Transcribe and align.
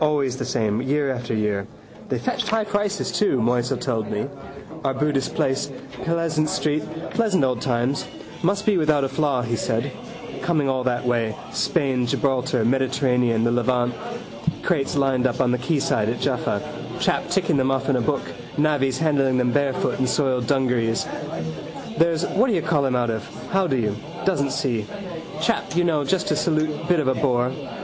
Always 0.00 0.36
the 0.36 0.44
same, 0.44 0.82
year 0.82 1.12
after 1.12 1.32
year. 1.34 1.64
They 2.08 2.18
fetched 2.18 2.48
high 2.48 2.64
prices 2.64 3.10
too, 3.12 3.38
Moisel 3.40 3.80
told 3.80 4.10
me. 4.10 4.26
Arbutus 4.84 5.28
place: 5.28 5.70
Pleasants 6.02 6.50
street: 6.50 6.82
pleasant 7.10 7.44
old 7.44 7.60
times. 7.60 8.04
Must 8.42 8.66
be 8.66 8.78
without 8.78 9.04
a 9.04 9.08
flaw, 9.08 9.42
he 9.42 9.54
said. 9.54 9.92
Coming 10.42 10.68
all 10.68 10.82
that 10.82 11.06
way: 11.06 11.36
Spain, 11.52 12.04
Gibraltar, 12.04 12.64
Mediterranean, 12.64 13.44
the 13.44 13.52
Levant. 13.52 13.94
Crates 14.64 14.96
lined 14.96 15.24
up 15.24 15.40
on 15.40 15.52
the 15.52 15.58
quayside 15.58 16.08
at 16.08 16.18
Jaffa, 16.20 16.60
chap 16.98 17.28
ticking 17.30 17.56
them 17.56 17.70
off 17.70 17.88
in 17.88 17.94
a 17.94 18.00
book, 18.00 18.22
navvies 18.58 18.98
handling 18.98 19.38
them 19.38 19.52
barefoot 19.52 20.00
in 20.00 20.06
soiled 20.08 20.48
dungarees. 20.48 21.06
There's 21.96 22.24
whatdoyoucallhim 22.24 22.96
out 22.96 23.10
of. 23.10 23.22
How 23.52 23.68
do 23.68 23.76
you? 23.76 23.94
Doesn't 24.24 24.50
see. 24.50 24.84
Chap 25.40 25.76
you 25.76 25.84
know 25.84 26.02
just 26.02 26.26
to 26.26 26.34
salute 26.34 26.88
bit 26.88 26.98
of 26.98 27.06
a 27.06 27.14
bore. 27.14 27.52